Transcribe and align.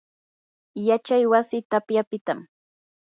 yachay 0.87 1.23
wasi 1.31 1.57
tapyapitam. 1.69 2.39